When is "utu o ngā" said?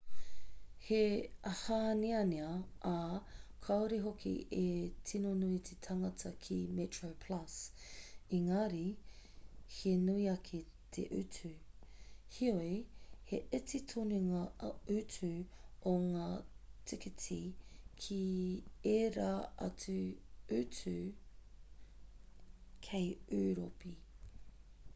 14.97-16.33